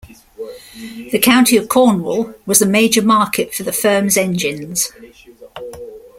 The 1.11 1.19
county 1.21 1.57
of 1.57 1.67
Cornwall 1.69 2.33
was 2.47 2.59
a 2.59 2.65
major 2.65 3.03
market 3.03 3.53
for 3.53 3.61
the 3.61 3.71
firm's 3.71 4.17
engines. 4.17 4.91